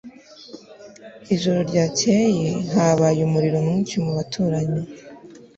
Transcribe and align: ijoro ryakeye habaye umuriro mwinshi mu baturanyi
ijoro 1.33 1.59
ryakeye 1.69 2.49
habaye 2.73 3.19
umuriro 3.23 3.57
mwinshi 3.65 3.95
mu 4.03 4.11
baturanyi 4.17 4.81